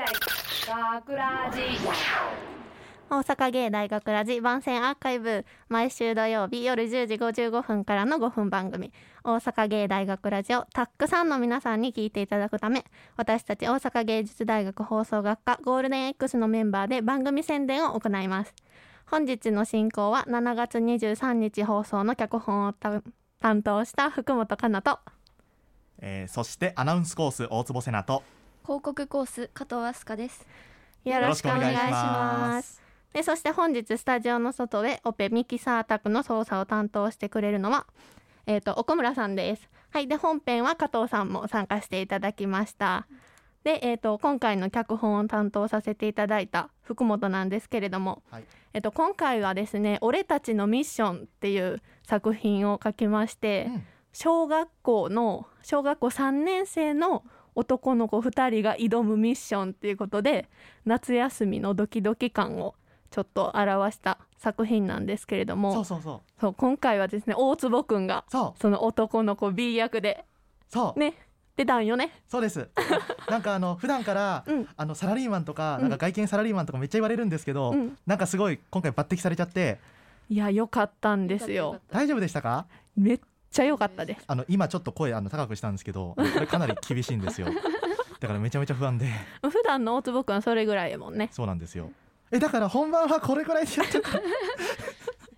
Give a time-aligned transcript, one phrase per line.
[0.00, 0.06] 大
[0.94, 1.60] 学ラジ。
[3.10, 5.44] 大阪芸大学ラジ番宣アーカイブ。
[5.68, 8.94] 毎週土曜日夜10時55分からの5分番組。
[9.24, 12.86] 大阪芸大学ラジをたくさんの皆さんに聞いていただくため
[13.18, 18.54] 私たち大阪芸術大学放送学科ゴールデン X のメンバーで番組宣伝を行います。
[19.04, 24.98] 本日の進行は7月23日放送の脚本を担当した福本香奈と。
[25.98, 28.22] えーそしてアナウンスコース大坪瀬奈と
[28.70, 30.46] 広告コース加藤飛鳥です
[31.04, 32.82] よろしくお願いしまますす。
[33.12, 37.88] でそして本日スタジオの外でオペミキサー宅の操作を担当してくれるのは、
[38.46, 39.68] えー、と奥村さんです。
[39.90, 43.08] はい、で本編は加藤さんも参加していただきました。
[43.64, 48.44] で、えー、と今回の脚本を担当させていただいた福本なんですけれども、はい
[48.74, 57.24] えー、と今回はですね「俺たちのミッション」っていう作品を書きまして、うん小学校の小学校3年生の
[57.60, 60.48] 男の子2人が挑むミッションっていうことで
[60.84, 62.74] 夏休みのドキドキ感を
[63.10, 66.40] ちょっと表した作品なんですけれどもそうそうそう。
[66.40, 70.24] そう今回はですね大坪くんがその男の子 B 役で
[70.68, 71.14] そう、ね
[71.56, 72.10] 出たんよね。
[72.26, 72.70] そうです。
[73.28, 74.68] なんかあの普段から、うん。
[74.78, 75.82] あのサラリーマンとか、うん。
[75.82, 79.78] なんか外見サラリーマンとかめっちゃ言われるんですけど、うん、なんかすごい今回抜擢されちゃって。
[80.30, 81.80] いや良かったんですよ。
[81.90, 82.64] 大丈夫でしたか？
[82.96, 83.20] めっ
[83.50, 84.24] ちゃ良かったです。
[84.26, 87.48] あの今ちょっと声あの高くしたんですけどこれかなり厳しいんですよ
[88.20, 89.06] だからめちゃめちゃ不安で
[89.42, 91.28] 普段の大坪くんはそれぐらいやもんね。
[91.32, 91.90] そうなんですよ
[92.30, 94.00] えだから本番はこれくらいでやった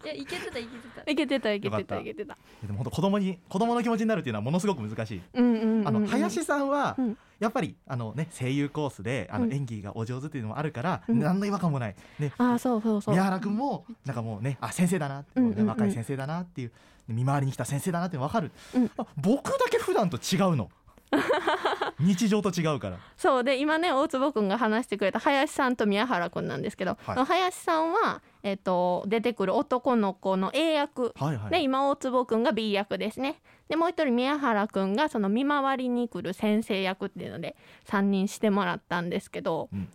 [0.04, 1.10] いやいけてたいけてた。
[1.10, 1.94] いけてたいけてよかった。
[1.96, 2.36] たいけてた。
[2.62, 5.22] でも本当子供に子供の気持ちになるっていうのはものすごく難しい。
[5.34, 7.18] うんうんうんうん、あの林さんは、うん。
[7.38, 9.52] やっぱりあの、ね、声優コースであの、うん。
[9.52, 11.18] 演技がお上手っていうのもあるから、うん。
[11.18, 13.14] 何の違和感もない、ね、あーそうそうそう。
[13.14, 15.66] 宮原君もなんかもうねあ先生だな、うんうんうん。
[15.66, 16.72] 若い先生だなっていう
[17.08, 18.90] 見回りに来た先生だなって分かる、うん。
[18.96, 20.70] あ僕だけ普段と違うの。
[22.00, 22.98] 日常と違うから。
[23.16, 23.44] そう。
[23.44, 27.24] で今ね大坪君が話してくれた林さんと宮原君なんですけど、はい。
[27.24, 33.40] 林さんは、えっと出てくる男の子の A 役はいはい、で今大坪君が B 役ですね。
[33.68, 37.56] でもう一人宮原君がその見回りに来る先生役っていうので
[37.86, 39.88] 3人してもらったんですけど、うん。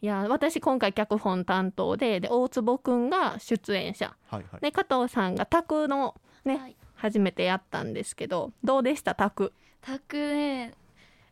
[0.00, 4.16] いや私今回脚本担当でで大坪君が出演者。
[4.28, 4.60] はいはい。
[4.60, 6.76] で加藤さんが卓のね、はい。
[6.94, 9.52] 初めてやったんですけどどうでした卓？
[9.80, 10.72] タクね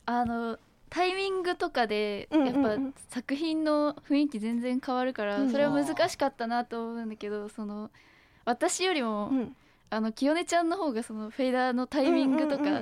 [0.04, 0.58] あの
[0.90, 5.50] タイミングとかでうんやっぱ作品の雰囲気全然変わるからうん。
[5.50, 7.90] それは難しかったなと思うんだけどその
[8.44, 9.56] 私よりもうん。
[9.92, 12.80] あの清音ちゃんの方がそのフェーダーのタイミングとか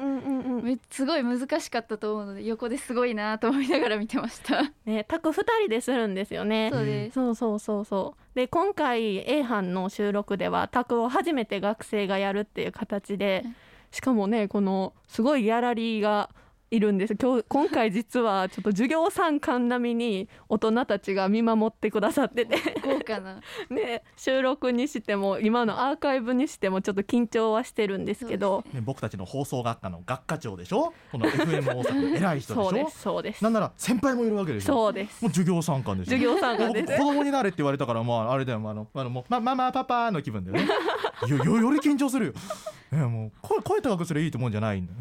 [0.91, 4.65] すごい難しかったと思うので横ですごいなと思いながら見てました。
[4.85, 6.71] ね卓2人でするんですよね。
[7.15, 8.37] そうそうそうそうそう。
[8.37, 13.57] で今回 A 班の収録では卓を初めて学生がやるっていう形でうん
[13.91, 16.29] しかもねこのすごいギャラリーが
[16.71, 17.15] いるんです。
[17.17, 22.56] 今日今回実はちょっと授業参観並みに大人たちが見守ってくださってて。
[22.84, 23.41] 豪華な。
[23.71, 28.65] ね収録にしても今のアーカイブにしてもちょっと緊張はしてるんですけど。
[28.73, 30.93] ね、僕たちの放送学科の学科長でしょ？
[31.11, 32.65] この FM 大阪の偉い人でしょ？
[32.65, 33.43] そうですそうです。
[33.45, 34.75] なんなら先輩もいるわけでしょ？
[34.75, 35.23] そうです。
[35.23, 36.11] もう授業参観でしょ？
[36.11, 36.99] 授業参観僕です。
[37.00, 40.69] 子供になれって言われたからまああれだよあのあのもうまママパパの気分だよね。
[41.29, 42.33] よよより緊張するよ、
[42.91, 44.88] ね、もう声声高くすればいいってもんじゃないん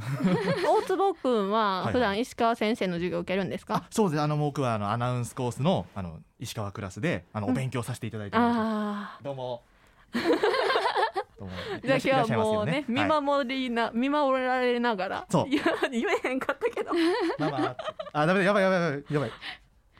[0.67, 4.21] 大坪君ははい普段石川先生の授業を受けるんですか、あそうです。
[4.21, 7.53] あの僕はあのアナウンスコースのあの石川クラスであのうん。
[7.53, 8.55] お勉強させていただいてうも。
[9.23, 9.63] どうも。
[10.13, 10.17] あ
[11.85, 13.21] じゃあ今日はもうね見はい。
[13.21, 15.47] 守りな、見守られながらそう。
[15.47, 16.91] いや言えへんかったけど。
[17.39, 17.75] ママ
[18.11, 18.45] あダメだ。
[18.45, 19.31] やばいやばいやばいやばい。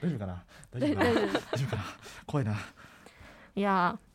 [0.02, 0.44] 大丈夫かな？
[0.74, 1.12] 大丈夫かな？
[1.12, 1.84] 大丈夫かな？
[2.26, 2.54] 怖いな。
[3.56, 4.07] いやー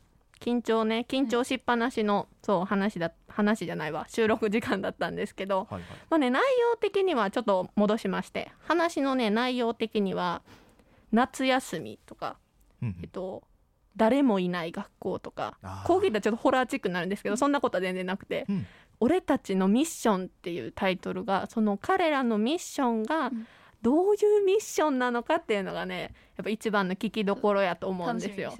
[0.43, 4.05] 緊張ね緊張しっぱなしの、そう話だ話じゃないわ。
[4.09, 5.81] 収録時間だったんですけどはいはい。
[6.09, 10.41] まあね内容的にはちょっと戻しまして話のね内容的には
[11.13, 12.37] 夏休みとか
[12.81, 12.97] うんうん。
[13.03, 13.43] えっと
[13.95, 18.65] 誰もいない学校とかこう聞いたらちょっとホラーチックになるんですけどそんなことは全然なくてうん
[18.99, 23.47] 「俺たちのミッション」っていうタイトルがその彼らのミッションがうん。
[23.83, 28.53] どういうミッションなのかっていうのがねやっぱ一番の聞きどころやと思うんですよ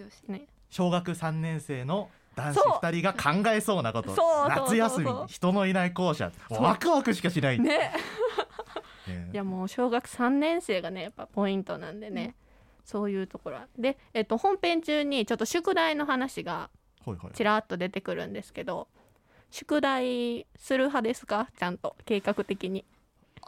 [0.73, 2.85] 小学3年生の男子そう。
[2.85, 4.15] 2人が考えそうなこと。
[4.49, 6.31] 夏休み人のいない校舎。
[6.49, 7.91] ワクワクしかしない、ね。
[9.07, 9.29] ね。
[9.31, 12.35] いやもう小学3年生がねやっぱポイントなんでね、
[12.85, 13.57] そういうところ。
[13.57, 16.71] はで、えっと、本編中にちょっと宿題の話が
[17.05, 17.33] はいはい。
[17.33, 18.87] ちらっと出てくるんですけど
[19.51, 21.49] 宿題する派ですか？
[21.55, 22.83] ちゃんと計画的に。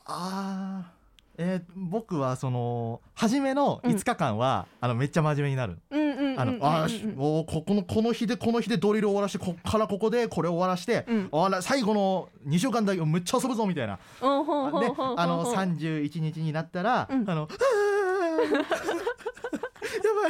[0.05, 0.94] あー
[1.37, 6.39] えー僕はその初めの5日間は、あのめっちゃ真面目になるうんうんうんうんうん。
[6.39, 11.29] あの、あーしおーここのこの日でこの日でドリル終わらしてこっからここでこれ終わらして、うん。
[11.31, 13.93] あら最後の2週間だけむっちゃ遊ぶぞみたいな。
[13.93, 17.29] うんであの31日になったら、うん。
[17.29, 17.55] あの「あ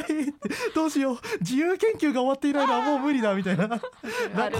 [0.00, 0.34] い
[0.74, 3.68] どうしよう自由研究が終わっていないのはもう無理だみたいな。
[3.68, 3.80] なこ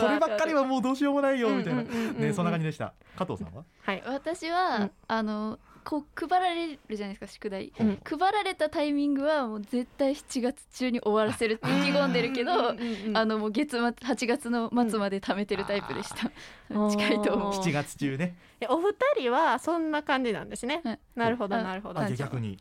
[0.08, 1.82] ればっかりはもうどうしようもないよみたいな。
[1.82, 7.98] うんうんうんうんねそんな感じでした加藤さんははい私は、うんあのこう配られるじゃないですか宿題、うん。
[8.02, 12.74] 配られたタイミングはもう絶対7月中に終わらせるって意気込んでるけど、
[13.14, 16.32] あのもう月末8月の末まで貯めてるタイプでした、
[16.70, 16.90] うん。
[16.90, 17.52] 近いと思う。
[17.52, 17.62] あー。
[17.62, 18.36] 7月中ね。
[18.60, 20.98] えお二人はそんな感じなんですね、はい。
[21.14, 22.04] なるほどあなるほど。
[22.16, 22.58] 逆に。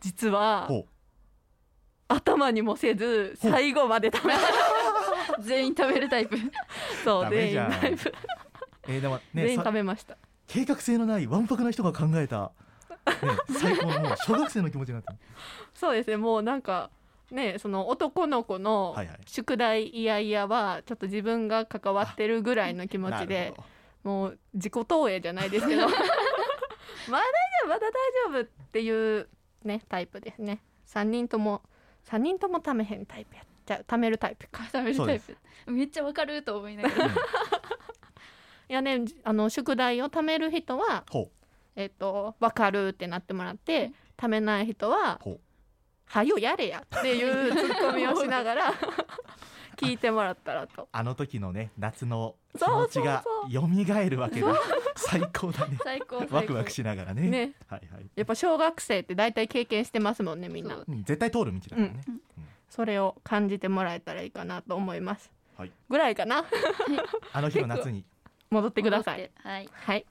[0.00, 0.86] 実はほ
[2.08, 4.34] 頭にもせず最後まで食べ
[5.44, 6.38] 全員食べるタイプ。
[7.04, 8.12] そう全員タイプう
[8.88, 12.52] えーでも全員ねさ食べました計画性のないわんぱくな人が考えた
[13.06, 13.12] ね
[13.60, 15.18] 最高のもう小学生の気持ちになってる。
[15.74, 16.90] そうですねもうなんか
[17.30, 18.96] ねその男の子の
[19.26, 23.54] 宿題いやいやはちょっと自分が関わってるぐらいの気持ちなで
[24.02, 25.82] もう自己投影じゃないですけど。
[27.08, 27.28] まあ大丈
[27.64, 27.92] 夫まだ大
[28.32, 29.28] 丈夫っていう
[29.64, 30.60] ねタイプですね。
[30.86, 31.62] 3人とも
[32.04, 34.64] 3人ともためへんタイプやじゃあ貯めるタイプか。
[34.64, 35.36] 食べるタイプ。
[35.66, 37.06] めっちゃわかると思いながら。
[37.06, 37.10] い
[38.72, 41.30] やねあの宿題を貯める人はほ
[41.76, 45.40] えっと分かるってなってもらって貯めない人はほう
[46.06, 48.74] 「はよやれや」っていうツッコミをしながら
[49.76, 50.88] 聞いてもらったらと。
[50.90, 53.68] あの時のね夏の気そうそうそう。
[53.68, 54.54] 持ちが蘇るわけだ。
[54.96, 55.78] 最高だね。
[55.84, 56.18] 最高。
[56.20, 57.28] 最高ワクワクしながらね。
[57.28, 57.52] ね。
[57.68, 58.06] はいはい。
[58.16, 60.76] やっぱ小学生って大体経験してますもんねみんな。
[60.76, 60.84] そう。
[60.88, 62.00] うん絶対通る道だからね、
[62.70, 65.72] それを感じてもらえたらいいかなと思います、はい。
[65.88, 66.44] ぐらいかな。
[67.32, 68.04] あの日の夏に
[68.50, 69.30] 戻ってください。
[69.42, 69.68] はい。
[69.72, 70.06] はい。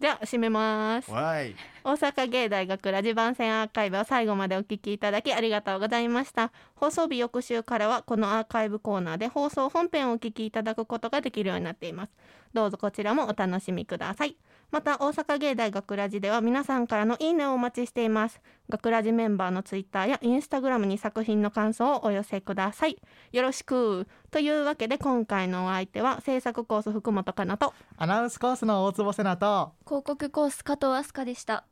[0.00, 1.10] じゃあ締めます。
[1.10, 1.54] わい
[1.84, 6.52] 大阪芸大学ラジ番宣アーカイブを最後までお聞きいただきありがとうございました。
[6.74, 12.12] 放送日翌週からはこのアーカイブコーナーで放送本編をお聞きいただくことができるようになっています。
[12.52, 14.36] どうぞこちらもお楽しみください。
[14.70, 18.40] また大阪芸大学ラジでは皆さんからのいいねをお待ちしています。
[18.68, 22.98] 学ラジメンバーのツイッターやインスタグラムに作品の感想をお寄せください。
[23.32, 24.06] よろしく。
[24.30, 27.72] というわけで今回のお相手は制作コース福本かなと。
[27.96, 29.72] アナウンスコースの大坪瀬奈と。
[29.86, 31.64] 広告コース加藤飛鳥でした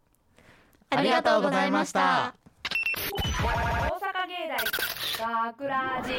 [0.91, 2.35] ありがとうございました。
[3.43, 4.57] 大阪芸大
[5.53, 6.13] 学ラジ